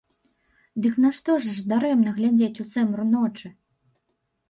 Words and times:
Дык 0.85 0.95
нашто 1.03 1.35
ж 1.45 1.55
дарэмна 1.75 2.17
глядзець 2.17 2.61
у 2.67 2.69
цемру 2.75 3.09
ночы? 3.15 3.57